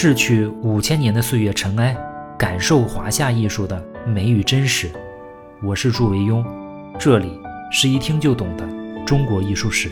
[0.00, 1.92] 逝去五千年的岁月尘埃，
[2.38, 4.88] 感受华夏艺术的美与真实。
[5.60, 6.46] 我是祝维庸，
[7.00, 7.36] 这里
[7.72, 8.64] 是一听就懂的
[9.04, 9.90] 中国艺术史。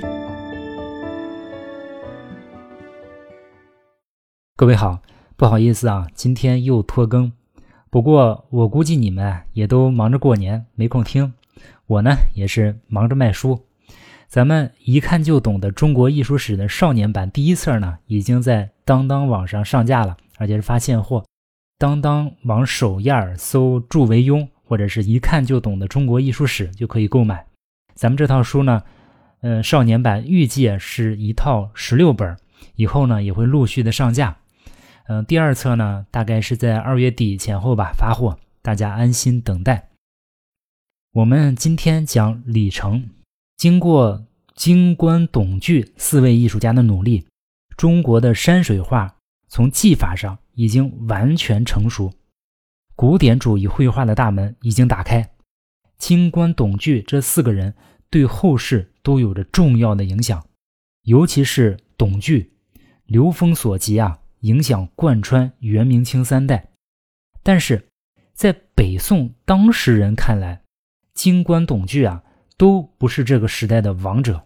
[4.54, 5.00] 各位好，
[5.36, 7.32] 不好意思啊，今天又拖更。
[7.90, 11.34] 不过我估计你们也都忙着过年，没空听。
[11.88, 13.65] 我呢也是忙着卖书。
[14.36, 21.24] 咱们一看就懂的中国艺术史的少年版第一册呢，已经在当当网上上架了，而且是发现货。
[21.78, 27.46] 当当网首页搜“祝维庸”或者是一看就懂的中国艺术史就可以购买。
[27.94, 28.82] 咱们这套书呢，
[29.40, 32.36] 嗯，少年版预计是一套十六本，
[32.74, 34.36] 以后呢也会陆续的上架。
[35.08, 39.88] 嗯，第二册呢大概是在二月底前后吧发货，大家安心等待。
[41.14, 43.08] 我们今天讲李成。
[43.56, 47.26] 经过金观董巨四位艺术家的努力，
[47.74, 49.16] 中国的山水画
[49.48, 52.12] 从技法上已经完全成熟，
[52.94, 55.30] 古典主义绘画的大门已经打开。
[55.96, 57.74] 金观董巨这四个人
[58.10, 60.46] 对后世都有着重要的影响，
[61.04, 62.52] 尤其是董巨，
[63.06, 66.68] 流风所及啊，影响贯穿元明清三代。
[67.42, 67.88] 但是
[68.34, 70.60] 在北宋当时人看来，
[71.14, 72.22] 金观董巨啊。
[72.56, 74.42] 都不是这个时代的王者。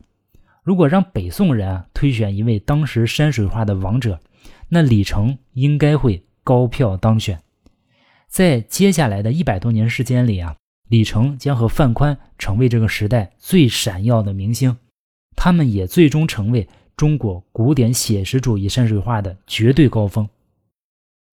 [0.63, 4.21] 如果让北宋人啊推选一位当时山水画的王者，
[4.69, 7.41] 那李成应该会高票当选。
[8.29, 10.55] 在接下来的一百多年时间里啊，
[10.89, 14.77] 李成将和范宽成为这个时代最闪耀的明星，
[15.35, 20.29] 他们也最终成为中国古典写实主义山水画的绝对高峰。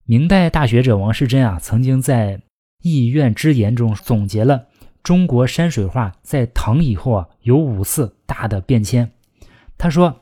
[0.06, 2.38] 明代大学者王世贞啊，曾经在
[2.82, 4.68] 《艺苑之言》中总结了。
[5.08, 9.10] 中国山水画在唐以后啊，有五次大的变迁。
[9.78, 10.20] 他说：“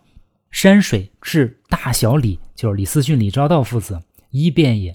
[0.52, 4.94] 山水至大小李，就是李思训、李昭道父子一变也；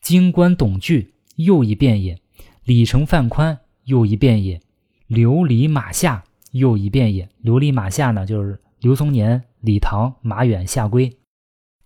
[0.00, 2.18] 京官董巨又一变也；
[2.62, 4.60] 李成、范宽又一变也；
[5.08, 7.28] 琉璃马夏又一变也。
[7.42, 11.18] 琉璃马夏呢，就是刘松年、李唐、马远、夏圭。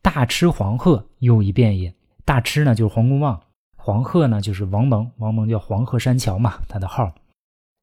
[0.02, 1.94] 大痴黄鹤又一变也。
[2.26, 3.40] 大痴呢，就是黄公望。”
[3.76, 7.14] 黄鹤呢，就是王蒙，王蒙叫黄鹤山桥嘛，他的号。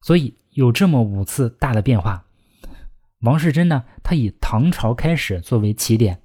[0.02, 2.24] 所以有这么五次大的变化。
[3.20, 6.20] 王世贞呢，他以唐朝开始作为起点，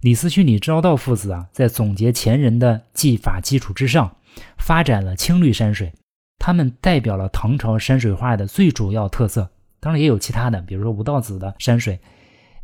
[0.00, 4.16] 李思训、李昭道父子啊，在总结前人的技法基础之上，
[4.56, 5.92] 发展了青绿山水。
[6.38, 9.50] 他们代表了唐朝山水画的最主要特色。
[9.80, 12.00] 当然也有其他的，比如说吴道子的山水，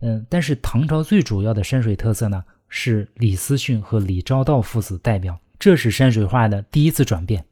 [0.00, 5.38] 嗯，但是唐朝最主要的山水特色呢，是李思训和李昭道父子代表。
[5.58, 7.44] 这是山水画的第一次转变。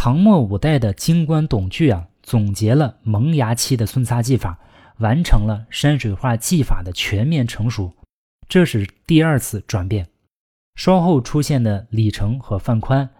[0.00, 4.56] 唐末五代的金观董巨啊，总结了萌芽期的孙擦技法，
[4.98, 7.92] 完成了山水画技法的全面成熟。
[8.48, 10.06] 这是第二次转变。
[10.76, 13.10] 稍后出现的李成和范宽，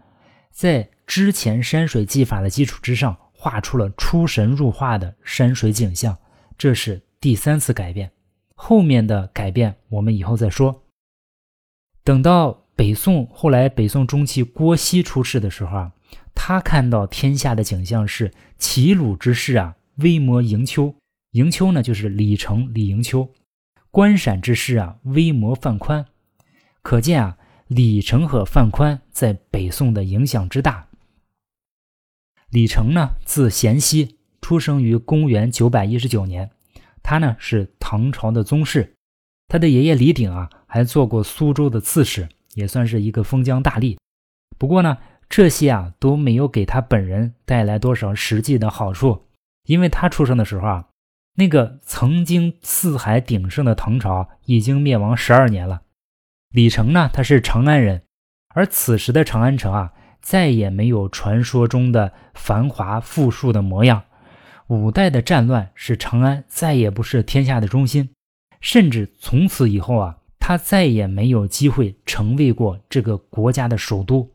[0.53, 6.16] 在之前山水技法的基础之上，画出了出神入化的山水景象。
[6.56, 8.12] 这是第三次改变。
[8.55, 10.84] 后面的改变我们以后再说。
[12.05, 12.66] 等到。
[12.78, 15.93] 北宋后来，北宋中期郭熙出世的时候啊，
[16.34, 20.94] 他看到天下的景象是齐鲁之势啊，威摩迎秋。
[21.32, 23.32] 迎秋呢，就是李成、李迎秋。
[23.91, 26.06] 关陕之势啊，威摩范宽。
[26.82, 30.88] 可见啊，李成和范宽在北宋的影响之大。
[32.50, 36.50] 李成呢，字贤熙，出生于公元九百一十九年。
[37.02, 38.94] 他呢是唐朝的宗室，
[39.48, 42.28] 他的爷爷李鼎啊，还做过苏州的刺史。
[42.54, 43.97] 也算是一个封疆大吏，
[44.58, 44.98] 不过呢，
[45.28, 49.27] 这些啊都没有给他本人带来多少实际的好处，
[49.65, 50.89] 因为他出生的时候啊，
[51.34, 55.83] 那个曾经四海鼎盛的唐朝已经灭亡十二年了。
[56.50, 58.03] 李成呢，他是长安人，
[58.55, 64.05] 而此时的长安城啊，再也没有传说中的繁华富庶的模样。
[64.69, 68.10] 五代的战乱使长安再也不是天下的中心，
[68.60, 70.16] 甚至从此以后啊。
[70.41, 74.31] 他再也没有机会成为过这个国家的首都。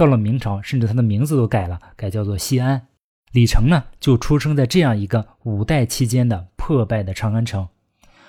[0.00, 2.86] 到了明朝，甚至他的名字都改了，改叫做西安。
[3.32, 7.68] 李成呢，就出生在这样一个五代期间的破败的长安城。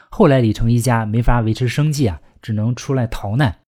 [0.09, 3.59] 后来，李成一家没法维持生计啊，只能出来逃难。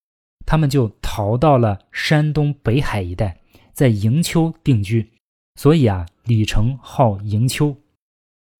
[0.46, 3.38] 他们就逃到了山东北海一带，
[3.72, 5.10] 在营丘定居。
[5.56, 7.78] 所以啊，李成号营丘。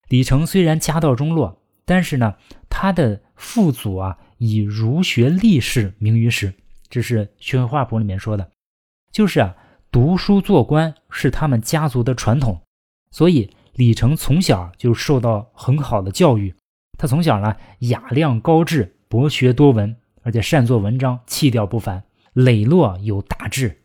[0.08, 2.36] 李成虽然家道中落，但是呢，
[2.70, 4.18] 他的父祖啊。
[4.38, 6.54] 以儒学立士名于世，
[6.90, 8.52] 这是《宣化谱》里面说的，
[9.14, 9.56] 就是啊，
[9.92, 12.60] 读书做官是他们家族的传统，
[13.12, 16.54] 所以李成从小就受到很好的教育。
[16.98, 23.82] 他从小呢雅量高志，博学多闻，而且善作文章，气调不凡，磊落有大志。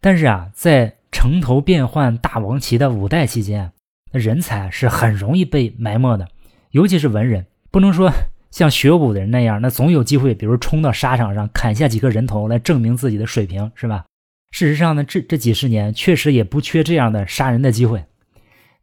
[0.00, 3.72] 但是啊，在城头变换大王旗的五代期间，
[4.12, 6.28] 那人才是很容易被埋没的，
[6.72, 8.12] 尤其是文人，不能说
[8.50, 14.04] 像学武的人那样，那总有机会，比如冲到沙场上砍下几个人头来证明自己的水平，是吧？
[14.50, 18.04] 事实上呢，这这几十年确实也不缺这样的杀人的机会。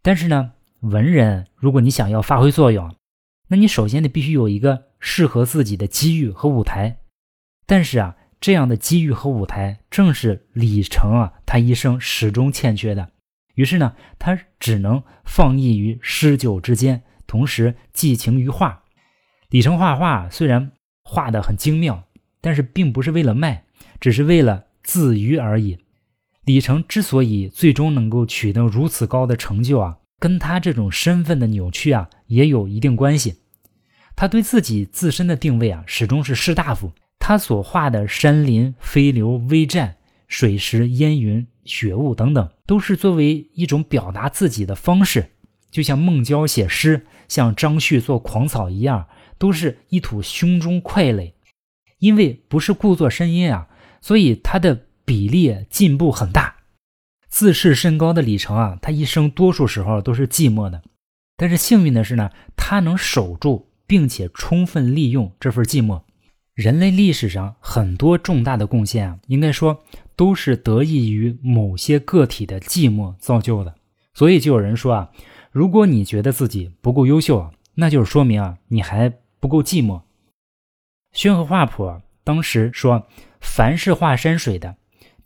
[0.02, 2.96] 但是呢，文人如果你想要发挥作用，
[3.48, 6.98] 那你首先得必须有一个适合自己的机遇和舞台。
[7.66, 8.16] 但是啊。
[8.42, 13.10] 这样的机遇和舞台，正是李成啊，他一生始终欠缺的。
[13.56, 18.84] 于是呢，他只能放逸于诗酒之间，同时寄情于画。
[19.50, 22.04] 李成画画虽然画得很精妙，
[22.40, 23.64] 但是并不是为了卖，
[24.00, 25.80] 只是为了自娱而已。
[26.46, 33.40] 李成之所以最终能够取得如此高的成就啊，跟他这种身份的扭曲啊，也有一定关系。
[34.16, 36.94] 他对自己自身的定位啊，始终是士大夫。
[37.18, 39.98] 他所画的山林、飞流、微战、
[40.28, 45.32] 水石、烟云、雪雾等等，都是作为一种表达自己的方式，
[45.72, 49.08] 就像孟郊写诗，像张旭做狂草一样，
[49.40, 51.34] 都是一吐胸中快垒。
[51.98, 53.68] 因为不是故作声音啊，
[54.06, 56.58] 所以他的比例进步很大。
[57.28, 60.84] 自视甚高的李成啊，他一生多数时候都是寂寞的，
[61.36, 66.04] 但是幸运的是呢，他能守住并且充分利用这份寂寞。
[66.54, 69.84] 人类历史上很多重大的贡献啊，应该说
[70.16, 73.74] 都是得益于某些个体的寂寞造就的。
[74.14, 75.12] 所以就有人说啊，
[75.50, 80.04] 如果你觉得自己不够优秀啊，那就是说明啊你还不够寂寞。
[81.12, 83.08] 宣和画谱当时说，
[83.40, 84.76] 凡是画山水的，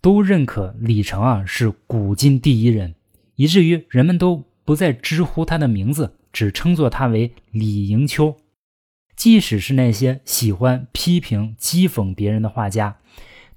[0.02, 2.94] 都认可李成啊是古今第一人，
[3.36, 8.36] 以至于人们都不再直呼他的名字，只称作他为李迎秋。
[9.16, 12.98] 即使是那些喜欢批评讥讽别人的画家，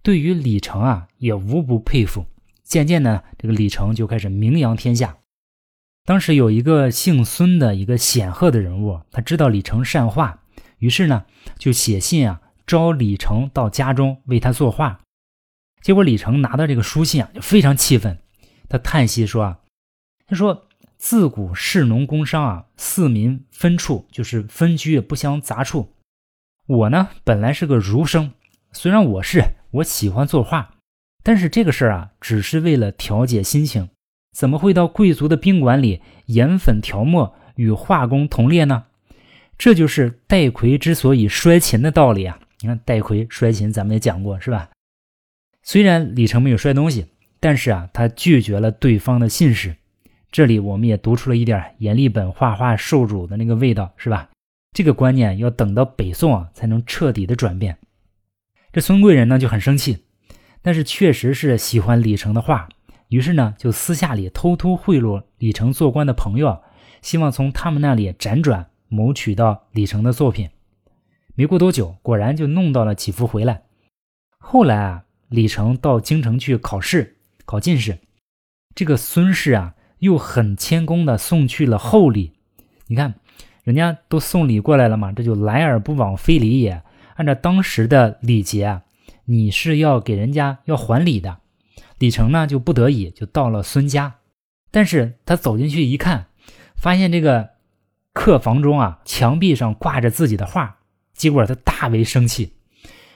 [0.03, 2.27] 对于李成啊也无不佩服。
[2.63, 5.19] 渐渐呢，这个李成就开始名扬天下。
[6.05, 10.43] 当时有一个姓孙的一个显赫的人物，他知道李成善画，
[10.79, 11.25] 于是呢
[11.59, 15.01] 就写信啊招李成到家中为他作画。
[15.81, 18.19] 结果李成拿到这个书信啊就非常气愤，
[18.69, 19.59] 他叹息说啊，
[20.27, 20.69] 他说。
[21.05, 25.95] 自古士农工商啊，四民分处，就是分居不相杂处。
[26.69, 28.31] 我呢，本来是个儒生，
[28.71, 29.43] 虽然我是
[29.73, 30.77] 我喜欢作画，
[31.25, 33.89] 但是这个事儿啊，只是为了调节心情，
[34.31, 38.85] 怎么会到贵族的宾馆里研粉调墨，与画工同列呢？
[39.59, 42.39] 这就是戴逵之所以摔琴的道理啊！
[42.63, 44.71] 你看戴逵摔琴，咱们也讲过，是吧？
[45.63, 47.07] 虽然李成没有摔东西，
[47.41, 49.77] 但是啊，他拒绝了对方的信使。
[50.31, 54.31] 这里我们也读出了一点阎立本画画受辱的那个味道，是吧？
[54.73, 57.77] 这个观念要等到北宋啊才能彻底的转变。
[58.73, 60.05] 这孙贵人呢就很生气，
[60.63, 62.69] 但是确实是喜欢李成的画，
[63.09, 66.63] 于是呢就私下里偷偷贿赂李成做官的朋友，
[67.03, 70.49] 希望从他们那里辗转谋取到李成的作品。
[71.35, 73.63] 没过多久，果然就弄到了几幅回来。
[74.39, 77.99] 后来啊，李成到京城去考试，考进士，
[78.75, 79.75] 这个孙氏啊。
[80.03, 82.33] 又很谦恭的送去了厚礼，
[82.89, 83.15] 你看，
[83.63, 86.83] 人家都送礼过来了嘛，这就来而不往非礼也。
[87.15, 88.83] 按照当时的礼节啊，
[89.27, 91.39] 你是要给人家要还礼的。
[92.01, 94.17] 李成呢就不得已就到了孙家，
[94.73, 96.27] 但是他走进去一看，
[96.75, 97.51] 发现这个
[98.13, 100.79] 客房中啊墙壁上挂着自己的画，
[101.23, 102.55] 结果他大为生气，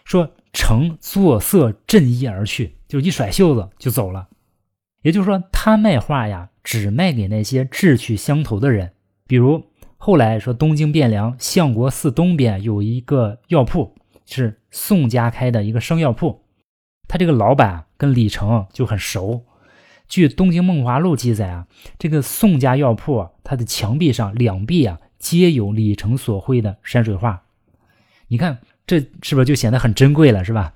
[0.04, 4.28] 说成作色振衣而去，就一甩袖子就走了。
[5.02, 6.50] 也就是说，他卖画呀。
[6.62, 8.90] 只卖给那些志趣相投的人，
[9.28, 9.66] 比如
[9.98, 13.94] 后来说东京汴梁相国寺东边有一个药铺，
[14.26, 16.42] 是宋家开的一个生药铺，
[17.06, 19.44] 他这个老板跟李成就很熟。
[20.08, 21.68] 据《东京梦华录》记载啊，
[22.00, 27.44] 这个宋家药铺它的墙壁上两壁啊皆有李成所绘的山水画，
[28.28, 30.74] 你看这是不是就显得很珍贵了，是吧？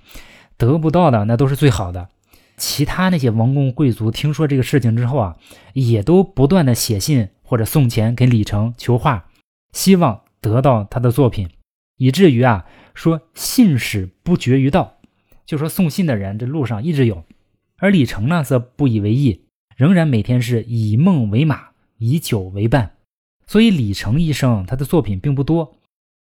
[0.57, 2.09] 得不到的那都是最好的。
[2.57, 5.37] 其他那些王公贵族听说这个事情之后啊，
[5.73, 9.25] 也都不断的写信或者送钱给李成求画，
[9.73, 11.49] 希望得到他的作品，
[11.97, 14.99] 以至于啊说信使不绝于道，
[15.47, 17.25] 就说送信的人这路上一直有，
[17.78, 22.97] 而李成呢则不以为意，仍然每天是以梦为马，以酒为伴，
[23.47, 25.76] 所以李成一生他的作品并不多。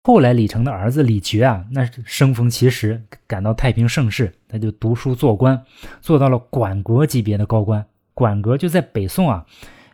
[0.09, 5.63] 后来，李成的儿子李傕啊，那是生逢其时，感到太平盛世，他就读书做官，
[6.01, 7.85] 做到了馆阁级别的高官。
[8.15, 9.45] 馆阁就在北宋啊，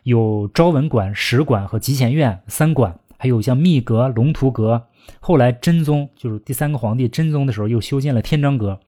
[0.03, 4.87] 有昭文馆、史馆和集贤院三馆，还有像密阁、龙图阁。
[5.19, 8.79] 后来真宗就是第三个皇帝真宗的时候，又修建了天章阁。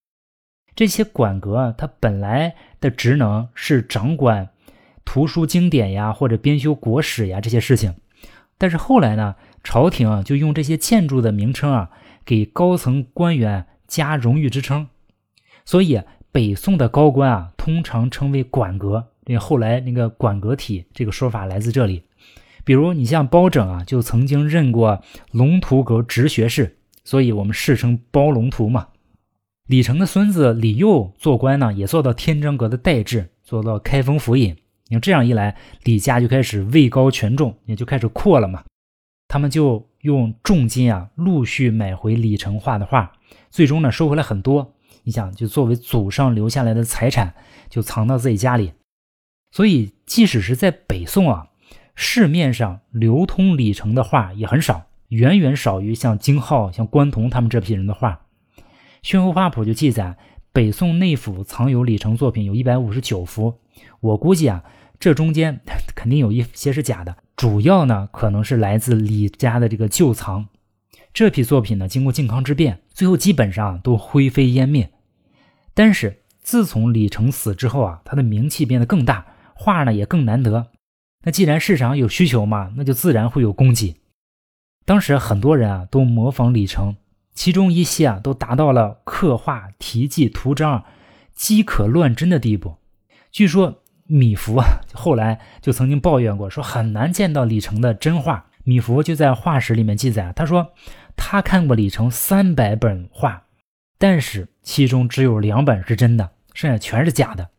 [0.77, 4.47] 这些馆阁啊，它本来的职能是掌管
[5.03, 7.93] 图书经典呀，或者编修国史呀这些事情。
[8.59, 11.89] 但是后来呢，朝廷啊就用这些建筑的名称啊，
[12.25, 14.87] 给高层官员加荣誉之称。
[15.65, 19.07] 所以北宋的高官啊，通常称为馆阁。
[19.25, 22.03] 这后来那个馆阁体这个说法来自这里。
[22.63, 28.87] 比如你像包拯啊，就曾经任过龙图阁直学士，所以我们世称包龙图嘛。
[29.67, 34.55] 李成的孙子李佑做官呢，也做到天章阁的代制，做到开封府尹。
[34.87, 38.63] 你这样一来，李家就开始位高权重，也就开始阔了嘛。
[39.27, 43.11] 他们就用重金啊，陆续买回李成画的画，
[43.49, 44.73] 最终呢收回来很多。
[45.03, 47.33] 你想，就作为祖上留下来的财产，
[47.69, 48.73] 就藏到自己家里。
[49.51, 51.47] 所以，即使是在北宋啊。
[51.99, 58.21] 市面上流通李成的画也很少，远远少于像京浩、像关同他们这批人的画。
[59.01, 60.15] 《宣和画谱》就记载，
[60.53, 63.55] 北宋内府藏有李成作品有一百五十九幅。
[63.99, 64.63] 我估计啊，
[64.99, 65.61] 这中间
[65.95, 70.47] 肯定有一些是假的，主要呢可能是来自李家的这个旧藏。
[71.13, 74.91] 这批作品呢，经过靖康之变，最后基本上都灰飞烟灭。
[75.73, 79.25] 但是自从李成死之后啊，他的名气变得更大，
[79.55, 80.67] 画呢也更难得。
[81.23, 83.97] 那既然市场有需求嘛，那就自然会有供给。
[84.85, 86.95] 当时很多人啊都模仿李成，
[87.33, 90.85] 其中一些啊都达到了刻画、题记、图章
[91.35, 92.77] 饥渴乱真的地步。
[93.31, 94.61] 据说米芾
[94.93, 98.47] 后来就曾经抱怨过，说很难见到李成的真画。
[98.63, 100.73] 米芾就在画史里面记载，他说
[101.15, 103.43] 他看过李成三百本画，
[103.97, 107.49] 但是其中只有两本是真的，剩下全是假的。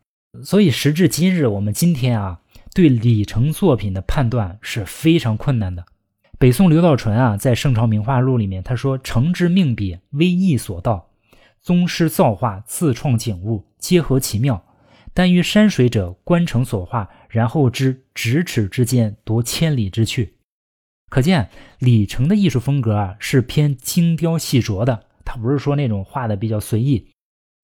[0.43, 2.39] 所以时至今日，我们今天啊。
[2.71, 5.85] 对李成作品的判断是非常困难的。
[6.37, 11.09] 北宋刘道纯啊，在《圣朝名画录》里面他说：“成之命笔，微意所到，
[11.59, 14.63] 宗师造化，自创景物，皆合其妙。
[15.19, 20.35] 但于山水者，观城所画，然后知咫尺之间，夺千里之去。”
[21.11, 21.49] 可见
[21.79, 25.07] 李成的艺术风格啊，是偏精雕细琢的。
[25.25, 27.09] 他不是说那种画的比较随意，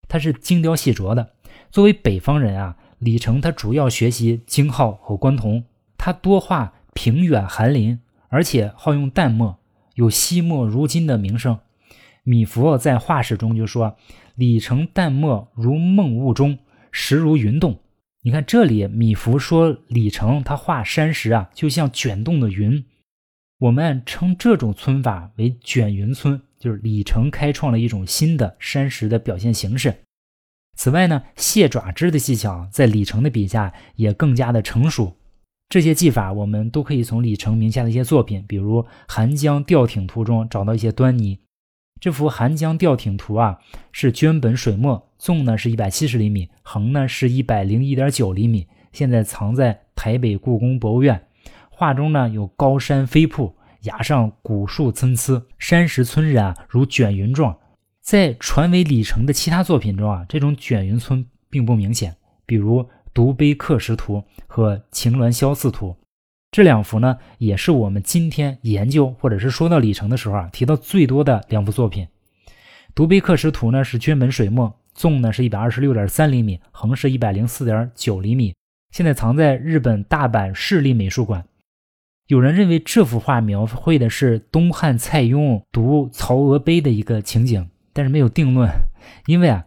[0.09, 1.31] 他是精雕细琢的。
[1.71, 2.75] 作为北方人啊。
[2.99, 5.63] 李成他主要学习京浩和关同，
[5.97, 9.57] 他多画平远寒林，而且好用淡墨，
[9.93, 11.57] 有惜墨如金的名声。
[12.23, 13.95] 米芾在画史中就说
[14.35, 16.59] ：“李成淡墨如梦雾中，
[16.97, 17.77] 石如云动。”
[18.23, 22.83] 你看这里，米芾说李成他画山石啊，就像卷动的云。
[23.59, 29.93] 我们称这种皴法为卷云皴，就是李成开创了一种新的山石的表现形式。
[30.77, 35.15] 此外呢，蟹爪枝的技巧在李成的笔下也更加的成熟。
[35.69, 41.39] 这些技法我们都可以从李成名下的一些作品，比如《寒江吊艇图》中找到一些端倪。
[41.99, 43.59] 这幅《寒江吊艇图》啊，
[43.91, 48.67] 是绢本水墨，纵呢是一百七十厘米，横呢是一百零一点九厘米。
[48.91, 51.27] 现在藏在台北故宫博物院。
[51.69, 57.57] 画中呢有高山飞瀑，崖上古树参差，山石皴染如卷云状。
[58.01, 62.15] 在传为李成的其他作品中啊，这种卷云皴并不明显。
[62.45, 62.83] 比如
[63.13, 65.95] 《独碑刻石图》和《晴鸾消寺图》
[66.55, 72.05] 这两幅呢，也是我们今天研究或者是说到李成的时候啊，提到最多的两幅作品。
[72.95, 78.55] 《独碑刻石图》呢是绢本水墨，纵呢是一百二十六点三厘米，横是一百零四点九厘米，
[78.91, 81.43] 现在藏在日本大阪市立美术馆。
[82.27, 87.69] 有人认为这幅画描绘的是东汉蔡邕读曹娥碑的一个情景。
[87.91, 88.69] 但是没有定论，
[89.25, 89.65] 因为啊，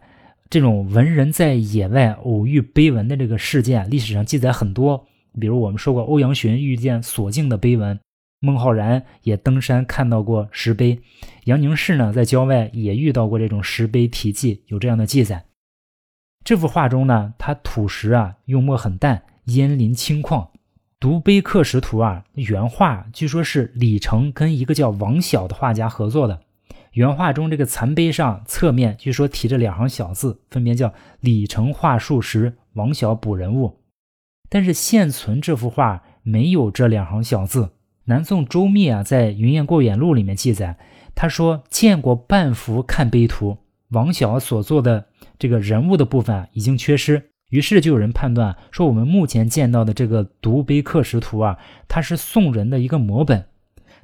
[0.49, 5.05] 这种文人在野外偶遇碑文的这个事件，历史上记载很多。
[5.39, 7.99] 比如我们说过，欧阳询遇见所敬的碑文，
[8.39, 10.99] 孟浩然也登山看到过石碑，
[11.45, 15.45] 杨凝式呢在郊外也遇到过这种石碑题记，有这样的记载。
[16.43, 20.47] 这幅画中呢，它土石啊用墨很淡，烟林清旷。
[20.99, 26.41] 独碑刻石图啊，原画据说是李成跟一个叫王晓的画家合作的。
[26.91, 33.78] 原画中这个残碑上侧面据说提着两行小字，分别叫“李成画树石，王小补人物”。
[34.49, 37.69] 但是现存这幅画没有这两行小字。
[38.05, 40.77] 南宋周密啊在《云雁过远录》里面记载，
[41.15, 43.57] 他说见过半幅看碑图，
[43.89, 45.05] 王晓所做的
[45.37, 47.29] 这个人物的部分已经缺失。
[47.49, 53.45] 于是就有人判断说，我们目前见到的这个独碑刻石图啊，它是宋人的一个摹本。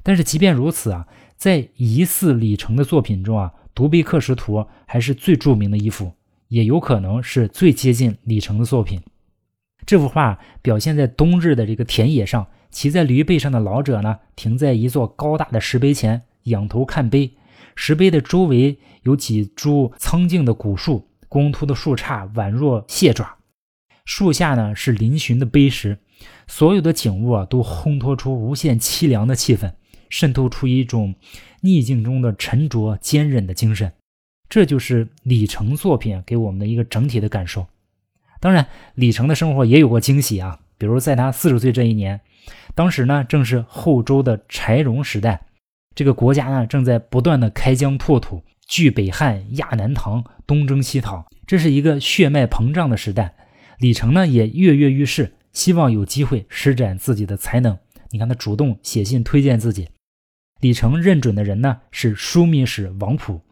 [0.02, 1.06] 但是即便如此啊。
[1.36, 4.54] 在疑似李成的作品中啊，《独碑刻石图》
[4.86, 6.10] 还是最著名的一幅，
[6.48, 9.02] 也有可能是最接近李成的作品。
[9.86, 17.32] 这幅画表现在冬日的这个田野上，骑在驴背上的老者呢，停在一座高大的石碑前，仰头看碑。
[17.76, 23.36] 石碑的周围有几株苍劲的古树，光秃的树杈宛若蟹爪。
[24.04, 25.98] 树下呢是嶙峋的碑石，
[26.48, 29.72] 所有的景物啊都烘托出无限凄凉的气氛，
[30.08, 31.14] 渗透出一种
[31.60, 33.92] 逆境中的沉着坚韧的精神。
[34.48, 37.66] 这就是李成作品给我们的一个整体的感受。
[38.40, 42.20] 当然，李成的生活也有过惊喜啊，比如在他四十岁这一年，
[42.74, 45.46] 当时呢正是后周的柴荣时代，
[45.94, 53.34] 这个国家呢正在不断的开疆拓土，据北汉，压南唐，东征西讨，这是一个血脉膨胀的时代。
[53.78, 57.78] 李成呢也跃跃欲试，希望有机会施展自己的才能。
[58.10, 59.88] 你看他主动写信推荐自己。
[60.60, 63.42] 李成认准的人呢是枢密使王普。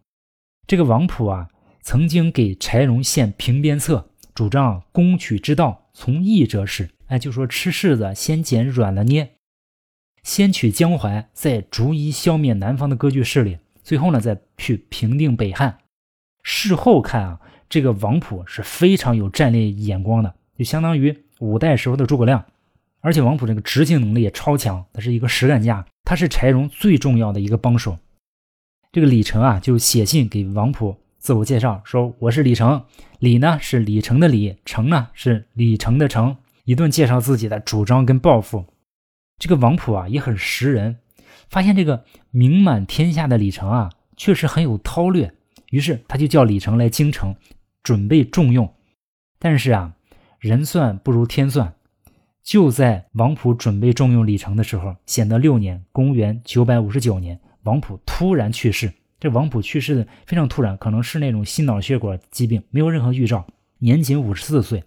[0.66, 1.48] 这个王普啊，
[1.82, 6.90] 曾经给柴荣献平边策，主张攻取之道从易者始。
[7.06, 9.34] 哎，就说吃柿子先捡软的捏，
[10.22, 15.78] 先取江淮，再逐一消灭南方的割据势力，最后呢再去平定北汉。
[16.42, 22.44] 事后看啊，这个王普是非常有战略眼光的，就相当于五代时候的诸葛亮。
[23.00, 27.98] 而且王普这个执行能力也超强，他是一个实干家，他是柴荣最重要的一个帮手。
[28.90, 32.82] 这个李成啊，就写信给王普自我介绍，说我是李成，
[33.24, 38.66] 李呢是李成的李，成呢是李成的成，一顿介绍自己的主张跟抱负。
[39.38, 40.98] 这个王溥啊也很识人，
[41.48, 45.32] 发现这个名满天下的李成啊确实很有韬略，
[45.70, 47.34] 于是他就叫李成来京城，
[47.82, 48.70] 准备重用。
[49.38, 49.94] 但是啊，
[50.38, 51.72] 人算不如天算，
[52.42, 57.40] 就在王溥准备重用李成的时候，显德六年（公元959年）。
[57.64, 63.46] 王溥突然去世，这王普去世的非常突然，可能是那种心脑血管疾病，没有任何预兆，
[63.78, 64.84] 年仅五十四岁。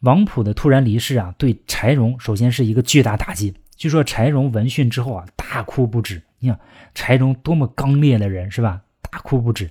[0.00, 3.54] 王普的突然离世啊，对柴荣首先是一个巨大打击。
[3.76, 6.22] 据说柴荣闻讯之后啊，大哭不止。
[6.38, 6.58] 你想
[6.94, 8.82] 柴荣多么刚烈的人是吧？
[9.10, 9.70] 大哭不止。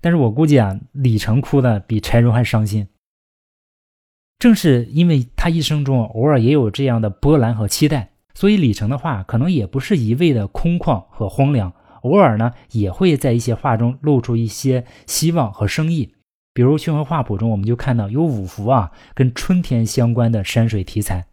[0.00, 2.88] 但是我估计啊，李成哭的比柴荣还伤心。
[4.38, 8.10] 正是因为他一生中偶尔也有这样的波澜和期待。
[8.34, 11.72] 所以李成的话可能也不是一味的空旷和荒凉，
[12.04, 16.14] 偶尔呢也会在一些画中露出一些希望和生意。
[16.52, 21.26] 比如《宣和画谱》中，我们就看到有五幅啊跟春天相关的山水题材。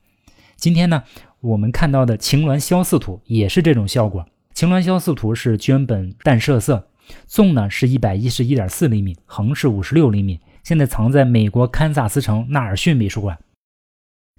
[0.55, 1.03] 今天呢，
[1.41, 4.23] 我们看到的《晴峦萧瑟图》也是这种效果。
[4.53, 6.87] 《晴峦萧瑟图》是绢本淡设色，
[7.27, 13.37] 纵呢是一百一十一点四厘米，横是五十六厘米，现在藏在美国堪萨斯城纳尔逊美术馆。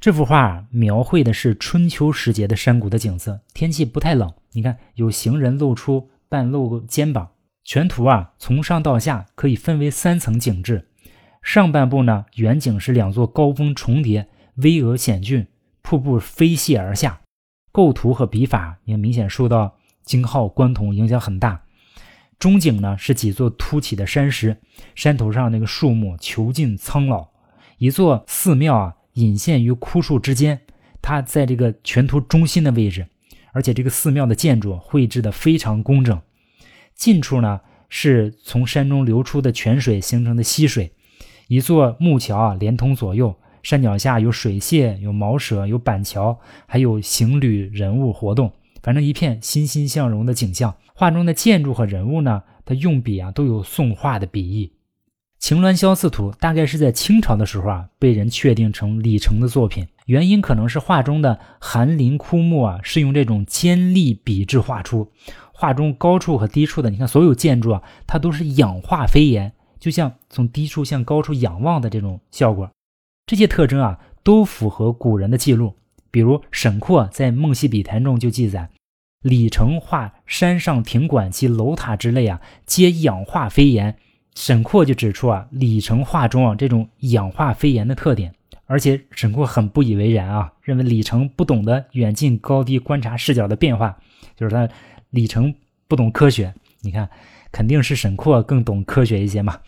[0.00, 4.32] 这幅画描绘的是春秋时节的山谷的景色，天气不太冷。
[4.50, 7.32] 你看，有行人露出半露肩膀。
[7.62, 10.88] 全图啊，从上到下可以分为三层景致。
[11.42, 15.46] 上半部呢，远景是两座高峰重叠，巍峨险峻，
[15.82, 17.20] 瀑布飞泻而下。
[17.70, 21.64] 构图和笔法也明显受到京浩、关同影响很大。
[22.38, 24.56] 中景呢，是几座凸起的山石，
[24.94, 27.28] 山头上那个树木遒劲苍老。
[27.76, 28.96] 一座寺庙啊。
[29.16, 30.62] 隐现于枯树之间，
[31.02, 33.08] 它在这个全图中心的位置，
[33.52, 36.20] 而且这个寺庙的建筑绘制的非常工整。
[36.94, 40.92] 近处呢是从山中流出的泉水形成的溪水，
[41.48, 50.74] 一座木桥啊连通左右，山脚下有水榭、有茅舍、有板桥，还有行旅人物活动，反正一片欣欣向荣的景象。
[50.94, 54.66] 画中的建筑和人物呢，它用笔啊都有宋画的笔意。
[55.38, 59.86] 《晴鸾萧四图》大概是在清朝的时候啊，被人确定成李成的作品。
[60.06, 65.10] 原因可能是画中的寒林枯木啊，是用这种尖利笔致画出。
[65.52, 72.68] 画中高处和低处的，你看所有建筑啊，它都是仰画飞檐，就像从低处向高处仰望的这种效果。
[73.26, 75.74] 这些特征啊，都符合古人的记录。
[76.10, 78.68] 比如沈括在《梦溪笔谈》中就记载，
[79.22, 83.96] 李成画山上亭馆及楼塔之类啊，皆仰画飞檐。
[84.34, 88.34] 沈括就指出啊，李成画中啊这种仰画飞檐的特点，
[88.72, 93.98] 而且沈括很不以为然啊，认为李成不懂得远近高低观察视角的变化，
[94.35, 94.66] 就是他
[95.11, 95.54] 李成
[95.87, 96.54] 不懂科学。
[96.80, 97.11] 你看，
[97.52, 99.61] 肯定是沈括更懂科学一些嘛。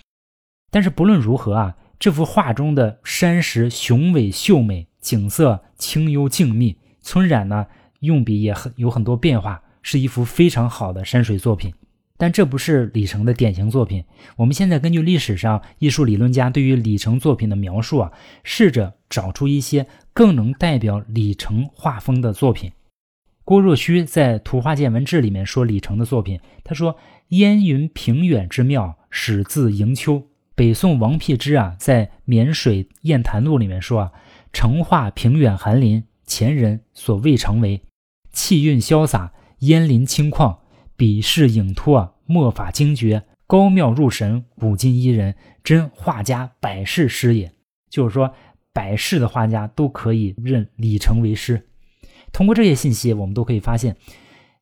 [0.71, 7.67] 但是不论如何啊，这幅画中的山石雄伟秀美，景色清幽静谧，村染呢
[8.01, 11.75] 用笔也很有很多变化，是一幅非常好的山水作品。
[12.25, 14.03] 但这不是李成的典型作品。
[14.37, 22.73] 我们现在根据历史上艺术理论家对于李成作品的描述啊，试着找出一些更能代表李成画风的作品。
[23.45, 26.97] 郭若虚在《图画见闻志》里面说李成的作品，他说
[27.29, 30.23] ：“烟云平远之妙，始自迎秋。”
[30.57, 34.13] 北宋王辟之啊在《沔水砚谈录》里面说啊
[34.51, 37.83] ：“成画平远寒林，前人所未成为。
[38.33, 40.57] 气韵潇洒，烟林清旷，
[40.97, 47.53] 笔势影脱，墨法精绝，高妙入神，古今伊人，真画家百世师也。
[47.91, 48.35] 就是说，
[48.73, 51.67] 百世的画家都可以认李成为师。
[52.33, 53.97] 通过这些信息，我们都可以发现，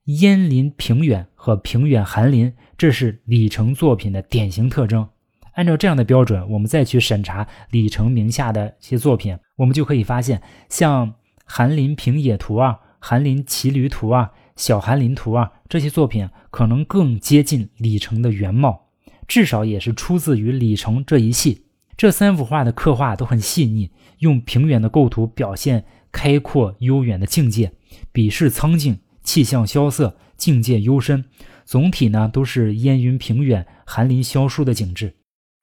[0.04, 5.08] 烟林平远和平远寒林，这是李成作品的典型特征。
[5.54, 11.08] 按照这样的标准，我们再去审查李成名下的一些作品，我们就可以发现，像
[11.44, 14.30] 《寒林平野图》啊，《寒林骑驴图》啊，
[14.62, 18.90] 《小寒林图》啊，这些作品可能更接近李成的原貌，
[19.26, 21.64] 至少也是出自于李成这一系。
[21.96, 27.72] 这三幅画的刻画都很细腻，用平原的构图表现开阔悠远的境界，
[28.12, 31.24] 笔势苍劲，气象萧瑟，境界幽深。
[31.64, 35.16] 总体呢都是烟云平远、寒林萧疏的景致。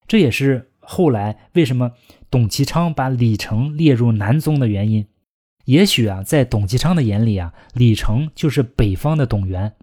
[0.08, 1.94] 这也是后来为什么
[2.30, 5.06] 董其昌把李成列入南宗的原因。
[5.70, 9.76] 也许啊，在董其昌的眼里啊，李成就是北方的董源。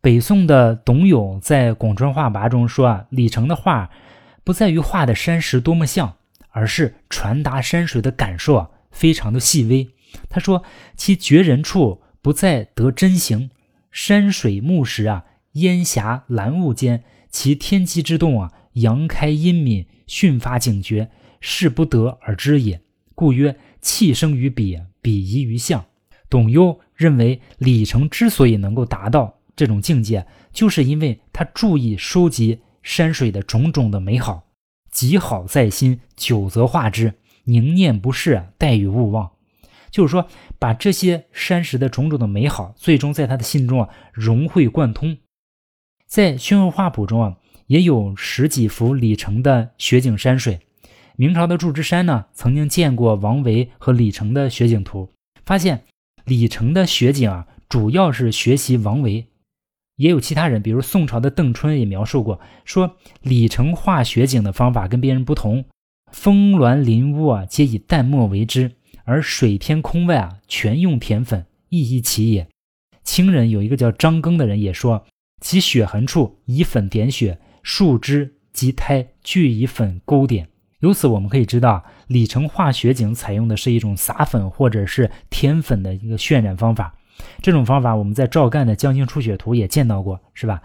[0.00, 3.90] 北宋的董永在《广川画跋》中说啊，李成的画
[4.44, 6.18] 不在于画的山石多么像，
[6.50, 9.88] 而是传达山水的感受啊，非常的细微。
[10.28, 10.62] 他说
[10.94, 13.50] 其绝人处不在得真形，
[13.90, 18.52] 山水木石啊，烟霞蓝雾间，其天机之动啊。
[18.74, 21.10] 阳开阴敏，迅发警觉，
[21.40, 22.80] 是不得而知也。
[23.16, 25.84] 故曰：气生于笔，鄙夷于象。
[26.30, 34.44] 董攸认为，李成之所以能够达到这种境界，就是因为他注意收集山水的种种的美好，
[34.90, 39.30] 极好在心，久则化之，凝念不逝，待与勿忘。
[39.90, 40.26] 就是说，
[40.58, 45.18] 把这些山石的种种的美好，最终在他的心中啊融会贯通。
[46.06, 47.36] 在《宣和画谱》中啊。
[47.68, 50.60] 也有十几幅李成的雪景山水。
[51.16, 55.10] 明朝的祝枝山呢，曾经见过王维和李成的雪景图，
[55.44, 55.84] 发现
[56.24, 59.26] 李成的雪景啊，主要是学习王维。
[59.96, 65.64] 也有其他人，比如宋朝的邓春也描述过，说李成画雪景的方法跟别人不同，
[66.10, 68.72] 峰峦林屋啊，皆以淡墨为之，
[69.04, 72.48] 而水天空外啊，全用甜粉，意亦其也。
[73.04, 75.06] 清人有一个叫张庚的人也说，
[75.40, 77.38] 其雪痕处以粉点雪。
[77.64, 80.48] 树枝及胎俱以粉勾点，
[80.82, 86.94] 由此我们可以知道，李成画雪景采用的是一种撒粉或者是填粉的一个渲染方法。
[87.40, 90.60] 这种方法我们在赵干的《江青初雪图》也见到过，是吧？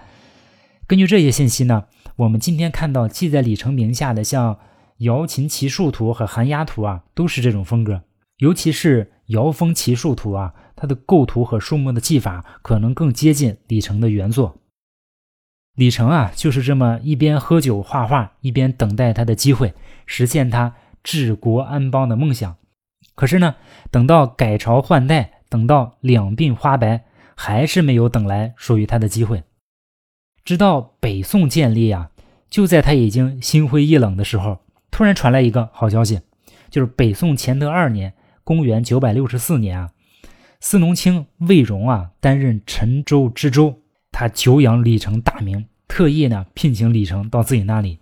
[0.88, 1.84] 根据这些信息呢，
[2.16, 4.56] 我们今天看到记在李成名下的像
[4.98, 8.02] 《瑶琴奇树图》和《寒鸦图》啊，都是这种风格。
[8.38, 14.58] 尤其是《瑶风奇树图》啊，它的构图和树木的技法可能更接近李成的原作。
[15.76, 19.76] 李成啊，就是这么一边喝酒画画，一边等待他的机会，
[20.08, 22.56] 实现他治国安邦的梦想。
[23.14, 23.56] 可是呢，
[23.92, 29.44] 等到改朝换代，等到两鬓花白，还是没有等来属于他的机会。
[30.44, 32.10] 直到北宋建立啊，
[32.50, 36.22] 就在他已经心灰意冷的时候，突然传来一个好消息，
[36.70, 39.92] 就是北宋乾德二年（公元964年）啊，
[40.60, 43.82] 司农卿魏荣啊担任陈州知州。
[44.12, 48.00] 他久仰李成大名，特意呢聘请李成到自己那里。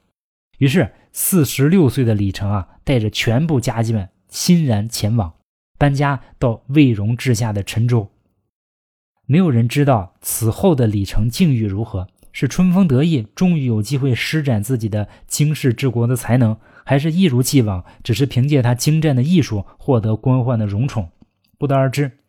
[0.58, 5.34] 于是，四十六岁的李成啊，带着全部家眷欣然前往，
[5.78, 8.10] 搬家到魏荣治下的陈州。
[9.26, 21.10] 没有人知道此后的李成境遇如何，是春风得意，终于有机会施展自己的经世治国的才能，还是一如既往，只是凭借他精湛的艺术获得官宦的荣宠，
[21.58, 22.20] 不得而知。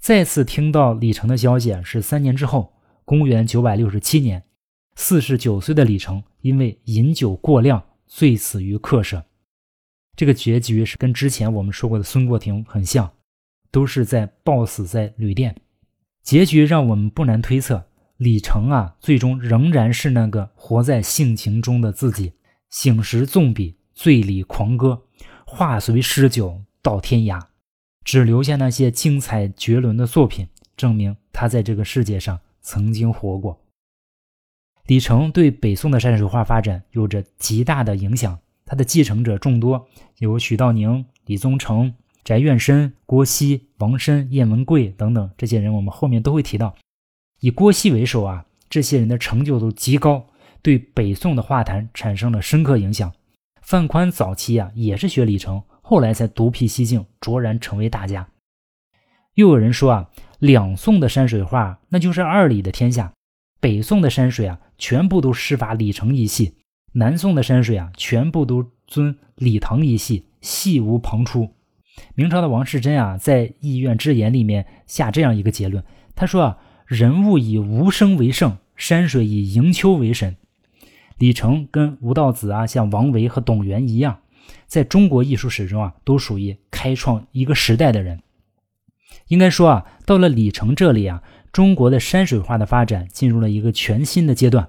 [0.00, 2.74] 再次听到李成的消息是三年之后。
[3.08, 4.42] 公元九百六十七年，
[5.00, 9.24] 四十九岁的李成因为饮酒过量，醉死于客舍。
[10.16, 13.12] 这个结局是跟之前我们说过的孙过庭很像，
[13.70, 15.54] 都是在暴死在旅店。
[16.24, 22.32] 结局让我们不难推测，李成啊，最终仍然是那个活在性情中的自己。
[22.68, 25.04] 醒时纵笔，醉里狂歌，
[25.46, 27.40] 画随诗酒到天涯，
[28.04, 32.40] 只留下那些精彩绝伦的作品，证明他在这个世界上。
[32.60, 33.64] 曾经活过，
[34.88, 38.38] 李成对北宋的山水画发展有着极大的影响。
[38.64, 46.74] 他的继承者众多，有许道宁、李宗成、翟院深、郭熙、王申、晏文贵等等这些人，我们后面都会提到。
[47.40, 50.24] 以郭熙为首啊，这些人的成就都极高，
[50.62, 53.12] 对北宋的画坛产生了深刻影响。
[53.60, 58.26] 范宽早期啊也是学李成，后来才独辟蹊径，卓然成为大家。
[59.34, 60.08] 又有人说啊。
[60.38, 63.10] 两宋的山水画，那就是二李的天下；
[63.60, 66.52] 北宋的山水啊，全部都师法李成一系；
[66.92, 71.54] 南宋的山水啊，全部都尊李唐一系，系无旁出。
[72.14, 75.82] 明朝的王士祯啊，在《意愿之言》里面下这样一个结论，
[76.14, 80.36] 他说啊，人物以无声为圣，山水以迎秋为神。
[81.18, 84.20] 李成跟吴道子啊，像王维和董源一样，
[84.68, 88.22] 在中国艺术史中啊，都属于开创一个时代的人。
[89.26, 91.22] 应该说啊，到了李成这里啊，
[91.58, 94.68] 中国的山水画的发展进入了一个全新的阶段。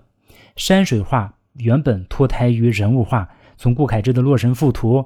[0.56, 4.97] 山水画原本脱胎于人物画，从顾恺之的《洛神赋图》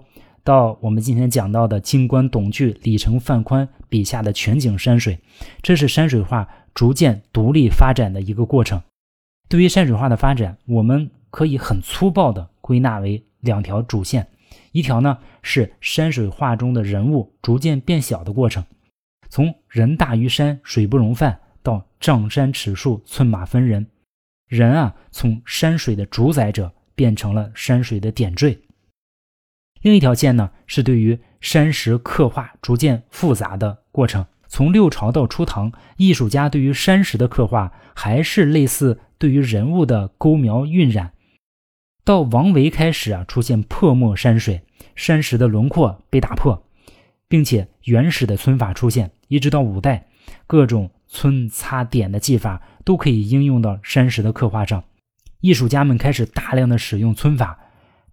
[0.46, 5.20] 到我们今天讲到的金观董巨、李成、范宽笔下的全景山水，
[5.62, 8.82] 这是山水画逐渐独立发展的一个过程。
[9.50, 14.26] 对于山水画的发展，我们可以很粗暴地归纳为两条主线：
[14.72, 18.64] 一条呢是山水画中的人物逐渐变小的过程。
[19.28, 23.88] 从人大于山，水不容泛，到丈山尺树，寸马分人，
[24.48, 28.60] 人啊，从山水的主宰者变成了山水的点缀。
[29.82, 34.26] 另一条线呢，是对于山石刻画逐渐复杂的过程。
[34.48, 41.14] 从六朝到初唐，艺术家对于山石的刻画还是类似对于人物的勾描晕染。
[42.06, 44.62] 到王维开始啊，出现破墨山水，
[44.96, 46.64] 山石的轮廓被打破。
[47.30, 50.06] 并且原始的皴法出现，一直到五代，
[50.46, 54.84] 各种皴、擦、点的技法都可以应用到山石的刻画上。
[55.42, 57.60] 艺术家们开始大量的使用皴法，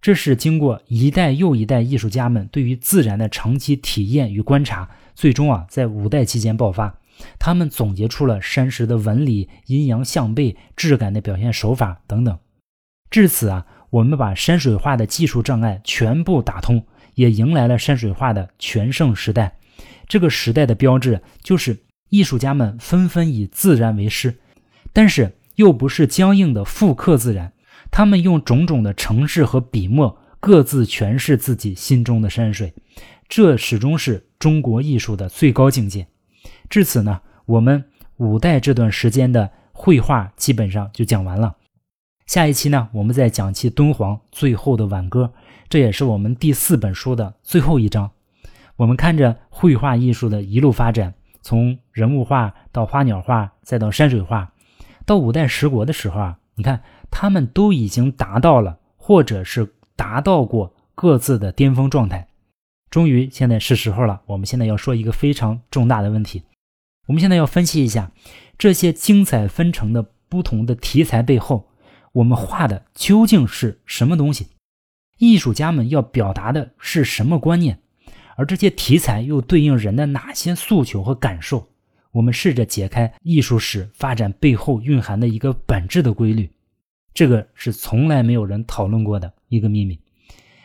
[0.01, 6.99] 这是经过一代又一代艺术家们对于自然的长期体验与观察，最终啊在五代期间爆发。
[7.39, 12.37] 他们总结出了山石的纹理、阴阳相背、质感的表现手法等等。
[13.09, 16.85] 至此啊，我们把山水画的技术障碍全部打通。
[17.15, 19.57] 也迎来了山水画的全盛时代。
[20.07, 21.77] 这个时代的标志就是
[22.11, 24.35] 艺术家们纷纷以自然为师，
[24.93, 27.53] 但是又不是僵硬的复刻自然，
[27.89, 32.73] 他们用种种的程式和笔墨各自诠释自己心中的山水。
[33.29, 36.05] 这始终是中国艺术的最高境界。
[36.69, 37.85] 至此呢，我们
[38.17, 41.55] 五代这段时间的绘画基本上就讲完了。
[42.25, 45.33] 下一期呢，我们再讲其敦煌最后的挽歌。
[45.69, 48.11] 这也是我们第四本书的最后一章。
[48.75, 54.51] 我们看着绘画艺术的一路发展，从人物画到花鸟画，再到山水画，
[55.05, 62.27] 到五代十国的时候啊，你看他们都已经达到了，或者是达到过各自的巅峰状态。
[62.89, 64.21] 终于，现在是时候了。
[64.25, 66.43] 我们现在要说一个非常重大的问题。
[67.07, 68.11] 我们现在要分析一下
[68.57, 71.69] 这些精彩纷呈的不同的题材背后，
[72.11, 74.49] 我们画的究竟是什么东西？
[75.17, 77.79] 艺术家们要表达的是什么观念，
[78.41, 81.67] 而这些题材又对应人的哪些诉求和感受？
[82.11, 86.49] 我们试着解开艺术史发展背后蕴含的一个本质的规律，
[87.13, 89.99] 这个是从来没有人讨论过的一个秘密。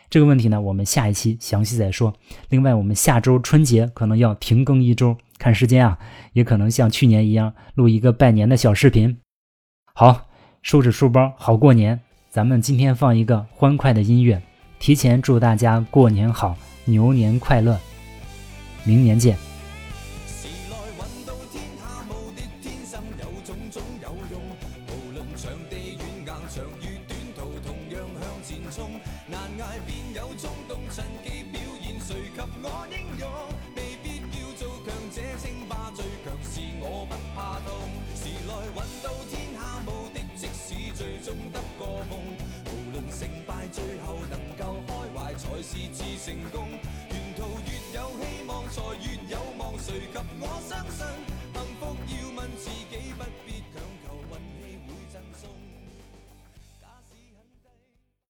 [0.09, 2.11] 这个问题呢，我们下一期详细再说。
[2.49, 5.99] 另外，我们下周春节可能要停更一周，看时间啊，
[6.33, 9.15] 也可能像去年一样录一个拜年的小视频。
[9.93, 10.27] 好，
[10.63, 11.99] 收拾书包，好过年。
[12.31, 14.41] 咱们今天放一个欢快的音乐，
[14.79, 16.57] 提前祝大家过年好，
[16.89, 17.77] 牛年快乐，
[18.85, 19.37] 明年见。